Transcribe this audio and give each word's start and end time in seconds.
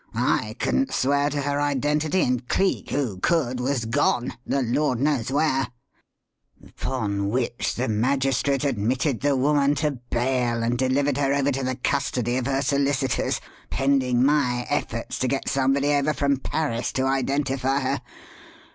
I 0.15 0.55
couldn't 0.57 0.91
swear 0.91 1.29
to 1.29 1.43
her 1.43 1.61
identity, 1.61 2.23
and 2.23 2.47
Cleek, 2.47 2.89
who 2.89 3.19
could, 3.19 3.59
was 3.59 3.85
gone 3.85 4.33
the 4.47 4.63
Lord 4.63 4.99
knows 4.99 5.29
where; 5.29 5.67
upon 6.67 7.29
which 7.29 7.75
the 7.75 7.87
magistrate 7.87 8.63
admitted 8.63 9.21
the 9.21 9.35
woman 9.35 9.75
to 9.75 9.99
bail 10.09 10.63
and 10.63 10.75
delivered 10.75 11.17
her 11.17 11.35
over 11.35 11.51
to 11.51 11.63
the 11.63 11.75
custody 11.75 12.37
of 12.37 12.47
her 12.47 12.63
solicitors 12.63 13.39
pending 13.69 14.23
my 14.25 14.65
efforts 14.71 15.19
to 15.19 15.27
get 15.27 15.47
somebody 15.47 15.89
over 15.93 16.15
from 16.15 16.37
Paris 16.37 16.91
to 16.93 17.05
identify 17.05 17.81
her. 17.81 18.01